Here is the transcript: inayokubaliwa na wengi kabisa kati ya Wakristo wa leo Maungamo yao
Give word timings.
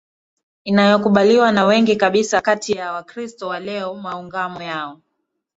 inayokubaliwa 0.63 1.51
na 1.51 1.65
wengi 1.65 1.95
kabisa 1.95 2.41
kati 2.41 2.71
ya 2.71 2.91
Wakristo 2.93 3.47
wa 3.47 3.59
leo 3.59 3.95
Maungamo 3.95 4.61
yao 4.63 4.99